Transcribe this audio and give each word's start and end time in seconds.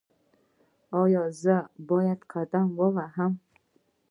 ایا 1.01 1.23
زه 1.41 1.57
باید 1.89 2.19
قدم 2.33 2.67
ووهم؟ 2.79 3.31